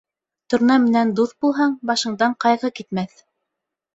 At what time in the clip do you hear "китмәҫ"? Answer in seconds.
2.81-3.23